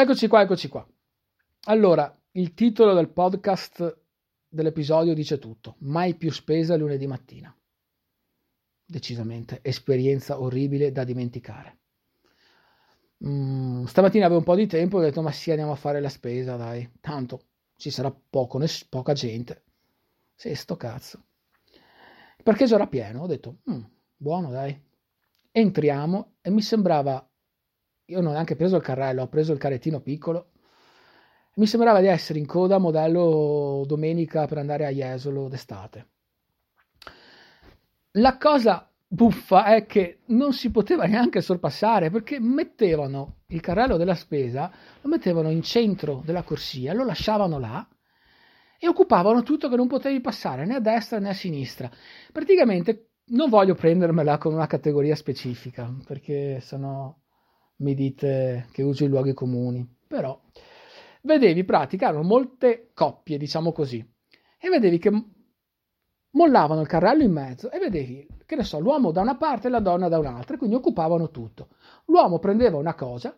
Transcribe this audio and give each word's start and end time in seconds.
Eccoci 0.00 0.28
qua, 0.28 0.42
eccoci 0.42 0.68
qua. 0.68 0.88
Allora, 1.64 2.16
il 2.30 2.54
titolo 2.54 2.94
del 2.94 3.08
podcast 3.08 3.98
dell'episodio 4.46 5.12
dice 5.12 5.40
tutto. 5.40 5.74
Mai 5.80 6.14
più 6.14 6.30
spesa 6.30 6.76
lunedì 6.76 7.08
mattina. 7.08 7.52
Decisamente, 8.86 9.58
esperienza 9.60 10.40
orribile 10.40 10.92
da 10.92 11.02
dimenticare. 11.02 11.78
Mm, 13.26 13.86
stamattina 13.86 14.26
avevo 14.26 14.38
un 14.38 14.44
po' 14.44 14.54
di 14.54 14.68
tempo 14.68 14.98
e 14.98 15.00
ho 15.00 15.04
detto 15.04 15.20
ma 15.20 15.32
sì 15.32 15.50
andiamo 15.50 15.72
a 15.72 15.74
fare 15.74 16.00
la 16.00 16.08
spesa 16.08 16.54
dai, 16.54 16.88
tanto 17.00 17.46
ci 17.74 17.90
sarà 17.90 18.12
poco, 18.12 18.58
ness- 18.58 18.84
poca 18.84 19.14
gente. 19.14 19.64
Sì, 20.36 20.54
sto 20.54 20.76
cazzo. 20.76 21.24
Il 22.36 22.44
parcheggio 22.44 22.76
era 22.76 22.86
pieno, 22.86 23.22
ho 23.22 23.26
detto 23.26 23.62
mm, 23.68 23.82
buono 24.16 24.50
dai. 24.50 24.80
Entriamo 25.50 26.36
e 26.40 26.50
mi 26.50 26.62
sembrava 26.62 27.28
io 28.10 28.20
non 28.20 28.28
ho 28.28 28.32
neanche 28.32 28.56
preso 28.56 28.76
il 28.76 28.82
carrello, 28.82 29.22
ho 29.22 29.28
preso 29.28 29.52
il 29.52 29.58
carrettino 29.58 30.00
piccolo. 30.00 30.52
Mi 31.56 31.66
sembrava 31.66 32.00
di 32.00 32.06
essere 32.06 32.38
in 32.38 32.46
coda 32.46 32.78
modello 32.78 33.84
domenica 33.86 34.46
per 34.46 34.58
andare 34.58 34.86
a 34.86 34.90
Jesolo 34.90 35.48
d'estate. 35.48 36.06
La 38.12 38.38
cosa 38.38 38.90
buffa 39.06 39.74
è 39.74 39.84
che 39.84 40.20
non 40.26 40.52
si 40.54 40.70
poteva 40.70 41.04
neanche 41.06 41.42
sorpassare 41.42 42.10
perché 42.10 42.40
mettevano 42.40 43.40
il 43.48 43.60
carrello 43.60 43.98
della 43.98 44.14
spesa, 44.14 44.70
lo 45.02 45.08
mettevano 45.08 45.50
in 45.50 45.62
centro 45.62 46.22
della 46.24 46.42
corsia, 46.42 46.94
lo 46.94 47.04
lasciavano 47.04 47.58
là 47.58 47.86
e 48.80 48.88
occupavano 48.88 49.42
tutto 49.42 49.68
che 49.68 49.76
non 49.76 49.86
potevi 49.86 50.20
passare 50.20 50.64
né 50.64 50.76
a 50.76 50.80
destra 50.80 51.18
né 51.18 51.28
a 51.28 51.34
sinistra. 51.34 51.90
Praticamente 52.32 53.10
non 53.30 53.50
voglio 53.50 53.74
prendermela 53.74 54.38
con 54.38 54.54
una 54.54 54.66
categoria 54.66 55.14
specifica 55.14 55.92
perché 56.06 56.60
sono 56.60 57.24
mi 57.78 57.94
dite 57.94 58.68
che 58.72 58.82
uso 58.82 59.04
i 59.04 59.08
luoghi 59.08 59.34
comuni, 59.34 59.86
però 60.06 60.40
vedevi 61.22 61.64
pratica 61.64 62.08
erano 62.08 62.22
molte 62.22 62.90
coppie, 62.94 63.38
diciamo 63.38 63.72
così, 63.72 64.04
e 64.58 64.68
vedevi 64.68 64.98
che 64.98 65.24
mollavano 66.30 66.80
il 66.80 66.86
carrello 66.86 67.22
in 67.22 67.32
mezzo 67.32 67.70
e 67.70 67.78
vedevi, 67.78 68.26
che 68.46 68.56
ne 68.56 68.64
so, 68.64 68.78
l'uomo 68.78 69.10
da 69.10 69.20
una 69.20 69.36
parte 69.36 69.68
e 69.68 69.70
la 69.70 69.80
donna 69.80 70.08
da 70.08 70.18
un'altra, 70.18 70.56
quindi 70.56 70.76
occupavano 70.76 71.30
tutto. 71.30 71.68
L'uomo 72.06 72.38
prendeva 72.38 72.78
una 72.78 72.94
cosa, 72.94 73.36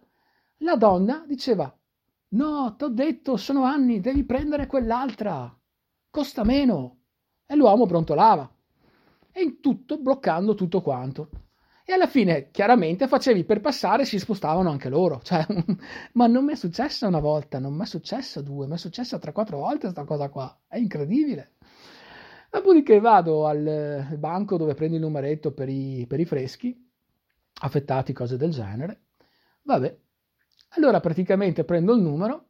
la 0.58 0.76
donna 0.76 1.24
diceva 1.26 1.74
No, 2.32 2.76
t'ho 2.76 2.88
detto, 2.88 3.36
sono 3.36 3.64
anni, 3.64 3.98
devi 3.98 4.22
prendere 4.24 4.66
quell'altra. 4.66 5.52
Costa 6.08 6.44
meno. 6.44 6.98
E 7.44 7.56
l'uomo 7.56 7.86
brontolava. 7.86 8.48
E 9.32 9.42
in 9.42 9.60
tutto 9.60 9.98
bloccando 9.98 10.54
tutto 10.54 10.80
quanto 10.80 11.28
e 11.90 11.94
alla 11.94 12.06
fine 12.06 12.50
chiaramente 12.52 13.08
facevi 13.08 13.42
per 13.42 13.60
passare 13.60 14.02
e 14.02 14.06
si 14.06 14.20
spostavano 14.20 14.70
anche 14.70 14.88
loro. 14.88 15.20
Cioè, 15.24 15.44
ma 16.12 16.28
non 16.28 16.44
mi 16.44 16.52
è 16.52 16.56
successa 16.56 17.08
una 17.08 17.18
volta, 17.18 17.58
non 17.58 17.74
mi 17.74 17.82
è 17.82 17.86
successa 17.86 18.40
due, 18.40 18.68
mi 18.68 18.74
è 18.74 18.78
successa 18.78 19.18
tre, 19.18 19.32
quattro 19.32 19.58
volte 19.58 19.80
questa 19.80 20.04
cosa 20.04 20.28
qua. 20.28 20.56
È 20.68 20.76
incredibile. 20.76 21.54
Dopodiché 22.48 23.00
vado 23.00 23.46
al 23.46 24.16
banco 24.18 24.56
dove 24.56 24.74
prendi 24.74 24.96
il 24.96 25.02
numeretto 25.02 25.52
per 25.52 25.68
i, 25.68 26.04
per 26.08 26.20
i 26.20 26.24
freschi, 26.24 26.90
affettati, 27.62 28.12
cose 28.12 28.36
del 28.36 28.50
genere. 28.50 29.06
Vabbè, 29.62 29.98
allora 30.70 31.00
praticamente 31.00 31.64
prendo 31.64 31.92
il 31.94 32.02
numero 32.02 32.46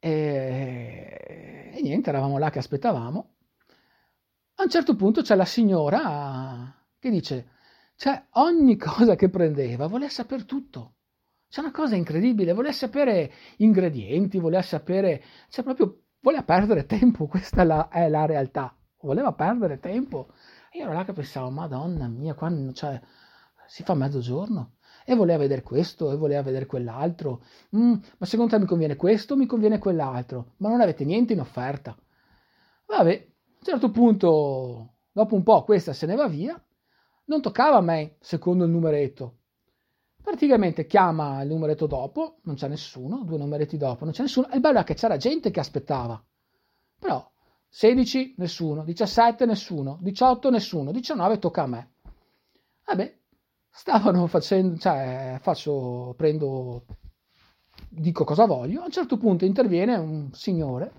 e, 0.00 1.70
e 1.72 1.80
niente, 1.80 2.08
eravamo 2.10 2.38
là 2.38 2.50
che 2.50 2.58
aspettavamo. 2.58 3.34
A 4.56 4.62
un 4.64 4.70
certo 4.70 4.96
punto 4.96 5.22
c'è 5.22 5.36
la 5.36 5.44
signora 5.44 6.74
che 6.98 7.10
dice 7.10 7.52
cioè, 7.96 8.26
ogni 8.32 8.76
cosa 8.78 9.14
che 9.16 9.28
prendeva 9.28 9.86
voleva 9.86 10.10
sapere 10.10 10.44
tutto. 10.44 10.94
C'è 11.48 11.60
una 11.60 11.70
cosa 11.70 11.94
incredibile, 11.94 12.52
voleva 12.52 12.74
sapere 12.74 13.32
ingredienti, 13.58 14.38
voleva 14.38 14.62
sapere, 14.62 15.22
cioè 15.48 15.64
proprio 15.64 16.02
voleva 16.20 16.42
perdere 16.42 16.86
tempo, 16.86 17.26
questa 17.28 17.64
la, 17.64 17.88
è 17.88 18.08
la 18.08 18.26
realtà. 18.26 18.76
Voleva 19.02 19.32
perdere 19.32 19.78
tempo. 19.78 20.30
E 20.70 20.78
io 20.78 20.84
ero 20.84 20.94
là 20.94 21.04
che 21.04 21.12
pensavo, 21.12 21.50
madonna 21.50 22.08
mia, 22.08 22.34
quando, 22.34 22.72
cioè, 22.72 23.00
si 23.66 23.82
fa 23.84 23.94
mezzogiorno. 23.94 24.76
E 25.04 25.14
voleva 25.14 25.38
vedere 25.38 25.62
questo, 25.62 26.10
e 26.10 26.16
voleva 26.16 26.42
vedere 26.42 26.66
quell'altro. 26.66 27.44
Mm, 27.76 27.94
ma 28.18 28.26
secondo 28.26 28.52
te 28.52 28.58
mi 28.58 28.66
conviene 28.66 28.96
questo, 28.96 29.36
mi 29.36 29.46
conviene 29.46 29.78
quell'altro? 29.78 30.54
Ma 30.58 30.70
non 30.70 30.80
avete 30.80 31.04
niente 31.04 31.34
in 31.34 31.40
offerta. 31.40 31.96
Vabbè, 32.86 33.12
a 33.12 33.58
un 33.58 33.62
certo 33.62 33.90
punto, 33.90 34.94
dopo 35.12 35.34
un 35.34 35.42
po', 35.42 35.62
questa 35.64 35.92
se 35.92 36.06
ne 36.06 36.14
va 36.16 36.26
via 36.26 36.60
non 37.26 37.40
toccava 37.40 37.76
a 37.76 37.80
me 37.80 38.16
secondo 38.20 38.64
il 38.64 38.70
numeretto. 38.70 39.38
Praticamente 40.22 40.86
chiama 40.86 41.42
il 41.42 41.48
numeretto 41.48 41.86
dopo, 41.86 42.38
non 42.44 42.54
c'è 42.54 42.68
nessuno, 42.68 43.24
due 43.24 43.38
numeretti 43.38 43.76
dopo, 43.76 44.04
non 44.04 44.12
c'è 44.12 44.22
nessuno. 44.22 44.48
E 44.50 44.54
il 44.54 44.60
bello 44.60 44.78
è 44.78 44.84
che 44.84 44.94
c'era 44.94 45.16
gente 45.16 45.50
che 45.50 45.60
aspettava. 45.60 46.22
Però 46.98 47.30
16 47.68 48.34
nessuno, 48.38 48.84
17 48.84 49.44
nessuno, 49.46 49.98
18 50.00 50.50
nessuno, 50.50 50.92
19 50.92 51.38
tocca 51.38 51.62
a 51.62 51.66
me. 51.66 51.92
Vabbè, 52.86 53.18
stavano 53.68 54.26
facendo, 54.26 54.78
cioè 54.78 55.38
faccio, 55.40 56.14
prendo, 56.16 56.86
dico 57.88 58.24
cosa 58.24 58.46
voglio. 58.46 58.80
A 58.80 58.84
un 58.84 58.90
certo 58.90 59.18
punto 59.18 59.44
interviene 59.44 59.96
un 59.96 60.32
signore 60.32 60.92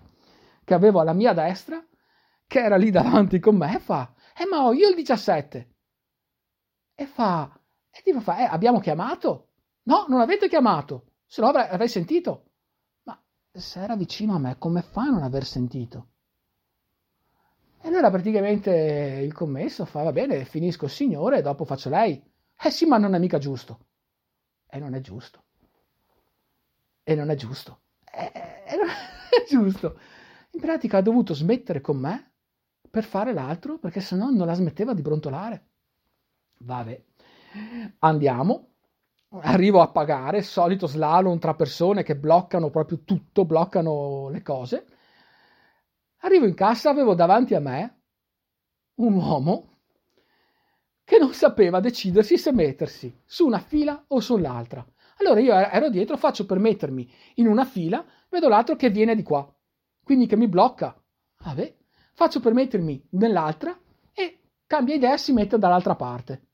che 0.63 0.74
avevo 0.74 1.00
alla 1.00 1.13
mia 1.13 1.34
destra, 1.34 1.84
che 2.46 2.59
era 2.59 2.75
lì 2.75 2.92
davanti 2.92 3.40
con 3.40 3.56
me 3.56 3.75
e 3.75 3.80
fa, 3.80 4.13
eh 4.38 4.46
ma 4.46 4.66
ho 4.66 4.74
io 4.74 4.90
il 4.90 4.96
17 4.96 5.75
e 6.95 7.06
fa, 7.06 7.59
e 7.91 8.01
tipo 8.01 8.22
fa, 8.22 8.39
eh, 8.39 8.44
abbiamo 8.44 8.79
chiamato? 8.79 9.50
No, 9.83 10.06
non 10.07 10.22
avete 10.22 10.47
chiamato, 10.47 11.11
se 11.25 11.41
no 11.41 11.47
avrei, 11.47 11.67
avrei 11.67 11.89
sentito. 11.89 12.45
Ma 13.03 13.22
se 13.51 13.81
era 13.81 13.95
vicino 13.95 14.33
a 14.33 14.39
me, 14.39 14.57
come 14.57 14.81
fa 14.81 15.01
a 15.01 15.09
non 15.09 15.23
aver 15.23 15.45
sentito? 15.45 16.07
E 17.81 17.89
allora 17.89 18.09
praticamente 18.09 18.72
il 19.23 19.31
commesso 19.33 19.85
fa, 19.85 20.01
va 20.01 20.11
bene, 20.11 20.44
finisco 20.45 20.85
il 20.85 20.91
signore 20.91 21.38
e 21.38 21.41
dopo 21.44 21.66
faccio 21.66 21.89
lei. 21.89 22.19
Eh 22.59 22.72
sì, 22.72 22.85
ma 22.88 22.97
non 22.97 23.13
è 23.13 23.19
mica 23.19 23.38
giusto. 23.38 23.79
E 24.67 24.79
non 24.79 24.95
è 24.95 25.01
giusto. 25.01 25.44
E 27.03 27.13
non 27.13 27.30
è 27.30 27.36
giusto. 27.36 27.81
E, 28.12 28.31
e 28.65 28.75
non 28.75 28.88
è 29.30 29.48
giusto. 29.48 30.00
In 30.51 30.62
pratica 30.62 30.98
ha 30.98 31.01
dovuto 31.01 31.36
smettere 31.36 31.81
con 31.81 31.98
me 31.98 32.31
per 32.89 33.03
fare 33.03 33.33
l'altro 33.33 33.77
perché 33.77 34.00
sennò 34.00 34.30
non 34.30 34.48
la 34.48 34.53
smetteva 34.56 34.94
di 34.94 35.03
brontolare. 35.03 35.68
Vabbè, 36.60 37.04
andiamo. 38.00 38.69
Arrivo 39.42 39.81
a 39.81 39.90
pagare, 39.90 40.42
solito 40.42 40.88
slalom 40.88 41.40
tra 41.40 41.56
persone 41.56 42.04
che 42.04 42.16
bloccano 42.16 42.69
proprio 42.69 43.04
tutto, 43.04 43.44
bloccano 43.44 44.30
le 44.30 44.42
cose. 44.42 44.86
Arrivo 46.19 46.46
in 46.46 46.54
cassa, 46.54 46.90
avevo 46.90 47.16
davanti 47.16 47.54
a 47.54 47.60
me 47.60 48.02
un 48.96 49.16
uomo 49.16 49.75
che 51.04 51.18
non 51.19 51.34
sapeva 51.34 51.80
decidersi 51.80 52.38
se 52.38 52.52
mettersi 52.52 53.22
su 53.25 53.46
una 53.46 53.60
fila 53.60 54.06
o 54.08 54.19
sull'altra. 54.19 54.86
Allora 55.18 55.40
io 55.40 55.54
ero 55.54 55.90
dietro, 55.90 56.18
faccio 56.18 56.46
per 56.46 56.60
mettermi 56.60 57.10
in 57.36 57.48
una 57.48 57.66
fila, 57.66 58.04
vedo 58.30 58.48
l'altro 58.48 58.75
che 58.75 58.90
viene 58.90 59.16
di 59.16 59.24
qua, 59.24 59.48
quindi 60.04 60.25
che 60.25 60.36
mi 60.36 60.48
blocca. 60.48 61.00
Vabbè, 61.44 61.75
faccio 62.13 62.40
per 62.40 62.54
mettermi 62.54 63.08
nell'altra 63.12 63.78
e 64.13 64.40
cambia 64.66 64.96
idea 64.96 65.13
e 65.13 65.18
si 65.18 65.31
mette 65.31 65.58
dall'altra 65.58 65.96
parte. 65.96 66.44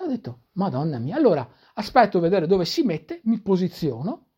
E 0.00 0.04
ho 0.04 0.06
detto, 0.06 0.44
madonna 0.52 0.98
mia, 0.98 1.16
allora 1.16 1.46
aspetto 1.74 2.16
a 2.16 2.20
vedere 2.22 2.46
dove 2.46 2.64
si 2.64 2.82
mette, 2.82 3.20
mi 3.24 3.38
posiziono, 3.40 4.28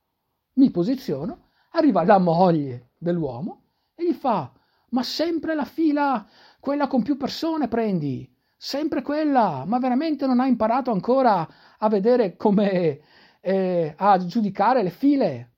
mi 0.54 0.72
posiziono, 0.72 1.50
arriva 1.70 2.02
la 2.02 2.18
moglie 2.18 2.90
dell'uomo 2.98 3.66
e 3.94 4.04
gli 4.08 4.12
fa, 4.12 4.52
ma 4.90 5.04
sempre 5.04 5.54
la 5.54 5.64
fila, 5.64 6.26
quella 6.58 6.88
con 6.88 7.02
più 7.02 7.16
persone 7.16 7.68
prendi, 7.68 8.28
sempre 8.56 9.02
quella, 9.02 9.62
ma 9.64 9.78
veramente 9.78 10.26
non 10.26 10.40
hai 10.40 10.48
imparato 10.48 10.90
ancora 10.90 11.48
a 11.78 11.88
vedere 11.88 12.34
come, 12.36 13.00
eh, 13.40 13.94
a 13.96 14.18
giudicare 14.18 14.82
le 14.82 14.90
file? 14.90 15.52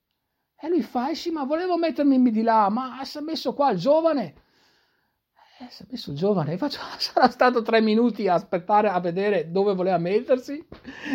E 0.55 0.69
lui 0.69 0.83
fa, 0.83 1.09
eh 1.09 1.15
sì, 1.15 1.31
ma 1.31 1.45
volevo 1.45 1.77
mettermi 1.77 2.29
di 2.29 2.43
là, 2.43 2.69
ma 2.69 3.03
si 3.03 3.17
è 3.17 3.21
messo 3.21 3.55
qua 3.55 3.71
il 3.71 3.79
giovane. 3.79 4.35
Eh, 5.65 5.71
si 5.71 5.83
è 5.83 5.85
messo 5.89 6.13
giovane, 6.13 6.57
faccio, 6.57 6.79
sarà 6.97 7.29
stato 7.29 7.61
tre 7.61 7.81
minuti 7.81 8.27
a 8.27 8.35
aspettare 8.35 8.89
a 8.89 8.99
vedere 8.99 9.51
dove 9.51 9.73
voleva 9.73 9.97
mettersi 9.97 10.65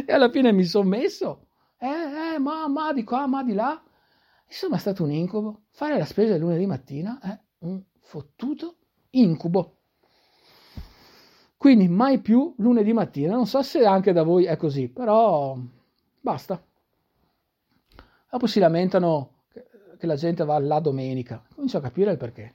e 0.05 0.13
alla 0.13 0.31
fine 0.31 0.53
mi 0.53 0.65
sono 0.65 0.89
messo. 0.89 1.47
Eh, 1.79 2.35
eh, 2.35 2.39
ma, 2.39 2.69
ma 2.69 2.93
di 2.93 3.05
qua, 3.05 3.27
ma 3.27 3.43
di 3.43 3.55
là. 3.55 3.81
Insomma, 4.47 4.77
è 4.77 4.79
stato 4.79 5.05
un 5.05 5.13
incubo. 5.13 5.63
Fare 5.71 5.97
la 5.97 6.05
spesa 6.05 6.35
il 6.35 6.41
lunedì 6.41 6.67
mattina 6.67 7.21
è 7.21 7.39
un 7.61 7.81
fottuto 8.01 8.77
incubo. 9.11 9.77
Quindi 11.57 11.89
mai 11.89 12.21
più 12.21 12.55
lunedì 12.59 12.93
mattina. 12.93 13.35
Non 13.35 13.47
so 13.47 13.63
se 13.63 13.85
anche 13.85 14.13
da 14.13 14.23
voi 14.23 14.45
è 14.45 14.57
così, 14.57 14.89
però 14.89 15.57
basta. 16.21 16.63
Dopo 18.31 18.47
si 18.47 18.59
lamentano 18.59 19.45
che 19.99 20.07
la 20.07 20.17
gente 20.17 20.45
va 20.45 20.59
la 20.59 20.81
domenica. 20.81 21.43
Comincio 21.55 21.79
a 21.79 21.83
capire 21.83 22.11
il 22.13 22.17
perché. 22.17 22.55